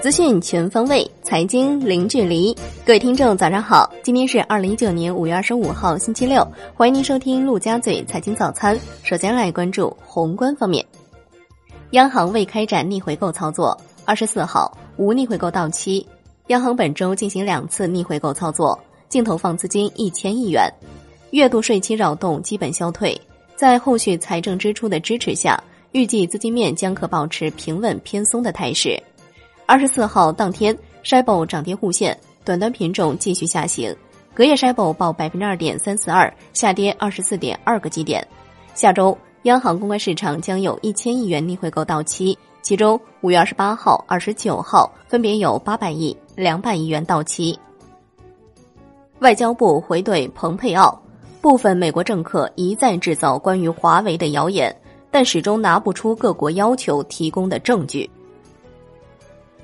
[0.00, 2.56] 资讯全方位，财经零距离。
[2.84, 3.92] 各位听众，早上好！
[4.04, 6.46] 今天是二零一九年五月二十五号，星期六。
[6.74, 8.78] 欢迎您收听陆家嘴财经早餐。
[9.02, 10.86] 首先来关注宏观方面，
[11.90, 13.76] 央行未开展逆回购操作。
[14.04, 16.06] 二十四号无逆回购到期，
[16.46, 18.78] 央行本周进行两次逆回购操作，
[19.08, 20.72] 净投放资金一千亿元。
[21.30, 23.20] 月度税期扰动基本消退，
[23.56, 25.60] 在后续财政支出的支持下，
[25.96, 29.02] 预计资金面将可保持平稳偏松的态势。
[29.64, 32.14] 二十四号当天，SHIBO 涨跌互现，
[32.44, 33.96] 短端品种继续下行，
[34.34, 38.28] 隔夜 SHIBO 报百分之二点三四二，下跌二十四点二个基点。
[38.74, 47.58] 下周，央行公开市场将有一千亿元逆回购到期，其中五月二十八号、二十九号分别有八百亿、两百亿元到期。
[49.20, 51.00] 外交部回怼蓬佩奥，
[51.40, 54.76] 部分美国政客一再制造关于华为的谣言，
[55.16, 58.10] 但始终拿不出各国要求提供的证据。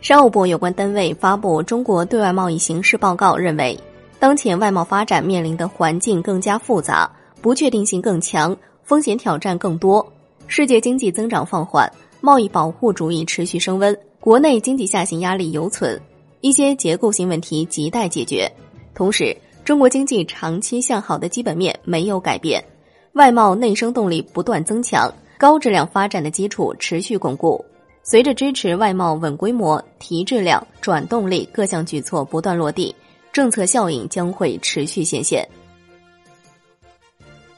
[0.00, 3.78] 商务部有关单位发布《中国对外贸易形势报告》，认为，
[4.18, 7.06] 当前外贸发展面临的环境更加复杂，
[7.42, 10.10] 不确定性更强，风险挑战更多。
[10.46, 11.86] 世界经济增长放缓，
[12.22, 16.00] 贸易保护主义持续升温，国内经济下行压力犹存，
[16.40, 18.50] 一些结构性问题亟待解决。
[18.94, 22.64] 同时，中国经济长期向好的基本面没有改变，
[23.12, 27.64] 外贸内生动力不断增强，高质量发展的基础持续巩固。
[28.04, 32.94] 随着支持外贸稳规模、提质量、转动力各项举措不断落地，
[33.32, 35.44] 政策效应将会持续显现。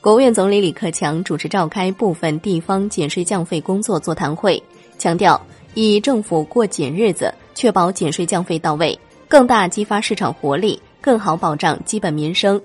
[0.00, 4.62] 国务院总理李克强主持召开部分地方减税降费工作座谈会，
[4.96, 5.44] 强调
[5.74, 12.62] 以政府过紧日子，确保减税降费到位，更大激发市场活力，更好保障基本民生。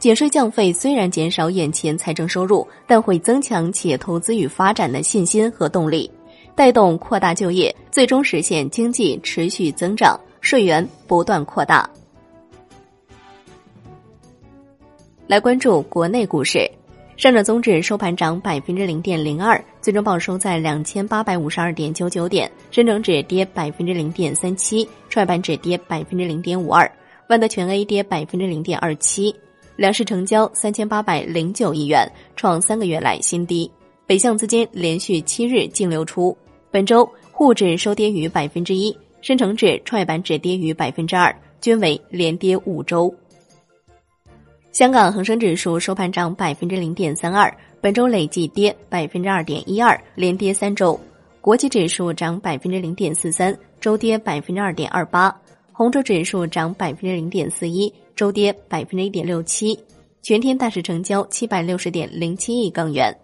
[0.00, 6.10] 减税降费虽然减少眼前财政收入，但会增强企业投资与发展的信心和动力。
[6.54, 11.88] 带动扩大就业，最终实现经济持续增长，税源不断扩大。
[15.26, 16.66] 来关注国内股市，
[17.18, 26.90] 上证综指收盘涨百分之零点零二，最终报收在两千八百五十二点九九点；深成指跌百分之零点三七，创业板指跌百分之零点五二，
[27.28, 29.36] 万德全 A 跌百分之零点二七。
[29.80, 33.70] 两市成交三千八百零九亿元，创三个月来新低。
[34.06, 36.36] 北向资金连续七日净流出，
[36.70, 43.10] 本周沪指收跌逾百分之一，深成指、创业板指跌逾百分之二，均为连跌五周。
[44.70, 51.00] 香港恒生指数收盘涨百分之零点三二，本周累计跌百分之二点一二，连跌三周。
[51.40, 55.34] 国际指数涨百分之零点四三，周跌百分之二点二八。
[55.80, 59.82] 红筹指数涨百分之零点四一，周跌百分之一点六七。
[60.20, 63.18] 全天大市成交七百六十点零七亿港元。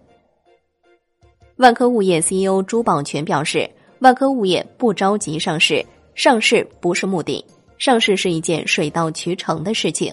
[1.56, 5.84] 万科物业 CEO 朱宝全表示，万科物业不着急上市，
[6.14, 7.44] 上市不是目的，
[7.76, 10.10] 上市是一件水到渠成的事情。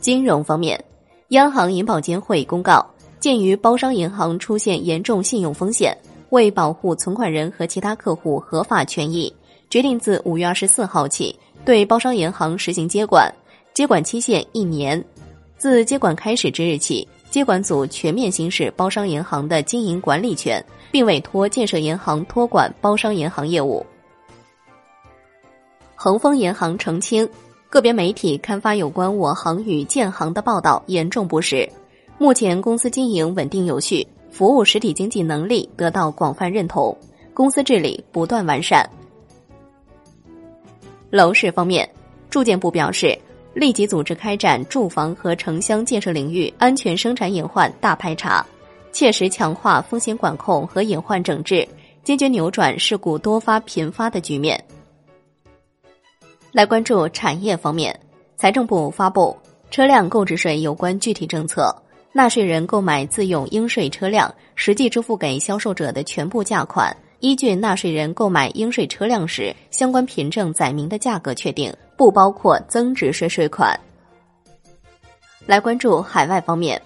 [0.00, 0.84] 金融方面，
[1.28, 2.84] 央行银保监会公告，
[3.20, 5.96] 鉴于包商银行出现严重信用风险，
[6.30, 9.32] 为保护存款人和其他客户合法权益，
[9.76, 13.30] 决定自五月二十四号起对包商银行实行接管，
[13.74, 15.04] 接管期限一年，
[15.58, 17.06] 自接管开始之日起。
[17.28, 23.84] 接管组全面行使包商银行的经营管理权，并委托建设银行托管包商银行业务。
[25.94, 27.28] 恒丰银行澄清，
[27.68, 31.68] 个别媒体刊发有关我行与建行的报道严重不实。
[32.16, 36.96] 目前公司经营稳定有序，服务实体经济能力得到广泛认同，
[37.34, 38.88] 公司治理不断完善。
[41.16, 41.88] 楼市方面，
[42.30, 43.18] 住建部表示。
[43.54, 48.44] 立即组织开展住房和城乡建设领域安全生产隐患大排查，
[48.92, 51.66] 切实强化风险管控和隐患整治，
[52.04, 54.62] 坚决扭转事故多发频发的局面。
[56.52, 57.98] 来关注产业方面，
[58.36, 59.34] 财政部发布
[59.70, 61.74] 车辆购置税有关具体政策，
[62.12, 66.94] 纳税人购买自用应税车辆，实际支付给销售者的全部价款。
[67.20, 73.78] 依据纳税人购买应税车辆时相关凭证载明的价格确定，不包括增值税税款。
[75.46, 76.80] 来关注海外方面，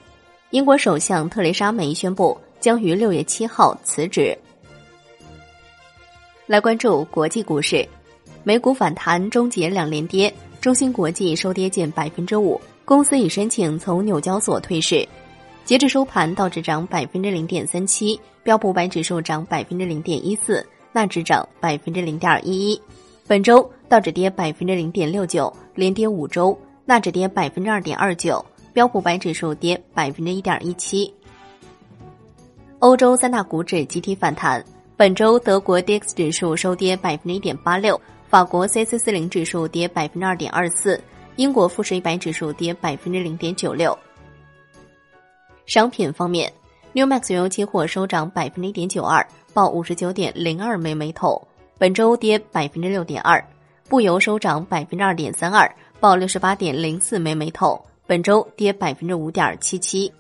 [0.51, 4.37] 英国首相特蕾莎梅宣布将于六月七号辞职。
[6.47, 7.87] 来关注国际股市，
[8.45, 15.09] 美股反弹终结两连跌，中芯国际收跌近百分之五，公司已申请从纽交所退市。
[15.65, 22.83] 截至收盘，道指涨百分之零点三七，标普五百指数涨百分之零点一四，纳指涨百分之零点一一。
[23.29, 31.15] 本周道指跌百分之零点六九，连跌五周；纳指跌百分之二点二九，标普百指数跌百分之一点一七。
[32.81, 34.65] 欧洲三大股指集体反弹。
[34.97, 37.99] 本周，德国 D X 指数收跌百分之一点八六，
[38.29, 41.01] 法国 c c 四零指数跌百分之二点二四，
[41.37, 43.97] 英国富时一百指数跌百分之零点九六。
[45.71, 46.53] 商品方面
[46.95, 49.25] ，New Max 原油期货收涨百分之一点九二，
[49.55, 51.41] 报五十九点零二美每桶，
[51.79, 53.41] 本周跌百分之六点二。
[53.89, 60.13] 布油收涨百分之二点三二，报六十八点零四美每桶，本周跌百分之五点七七。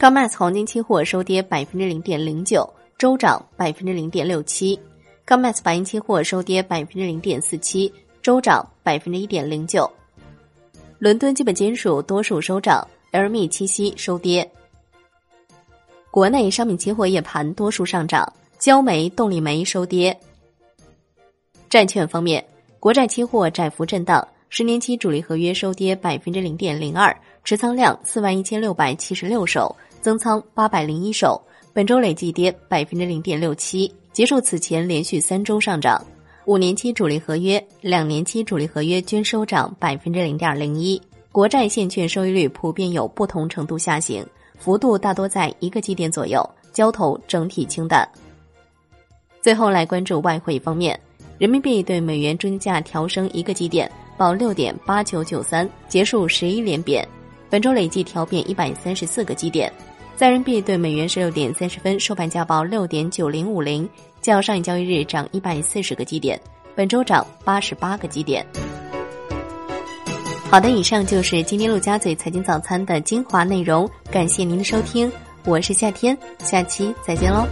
[0.00, 4.76] COMEX 黄金期货收跌百分之零点零九，周涨百分之零点六七。
[5.28, 9.88] COMEX 白银期货收跌百分之零点四七，周涨百分之一点零九。
[10.98, 12.84] 伦敦基本金属多数收涨。
[13.14, 14.50] LME 七夕收跌，
[16.10, 20.18] 国内商品期货夜盘多数上涨，焦煤、动力煤收跌。
[21.70, 22.44] 债券方面，
[22.80, 31.40] 国债期货窄幅震荡，十年期主力合约收跌百分之零点零二，持仓量四万一千六百七十六手，增仓八百零一手，
[31.72, 36.04] 本周累计跌百分之零点六七，结束此前连续三周上涨。
[36.46, 41.00] 五年期主力合约、两年期主力合约均收涨百分之零点零一。
[41.34, 44.24] 国债现券收益率普遍有不同程度下行，
[44.56, 48.08] 幅度大多在一个基点左右，交投整体清淡。
[49.42, 50.96] 最后来关注外汇方面，
[51.36, 57.04] 人民币对美元中价调升一个基点，报六点八九九三，结束十一连贬，
[57.50, 59.72] 本周累计调贬一百三十四个基点。
[60.14, 63.88] 在人民币对美元十六点三十分收盘价报六点九零五零，
[64.22, 66.40] 较上一交易日涨一百四十个基点，
[66.76, 68.46] 本周涨八十八个基点。
[70.54, 75.10] 好的，以上就是今天陆家嘴财经早餐的精华内容，感谢您的收听，
[75.46, 77.44] 我是夏天，下期再见喽。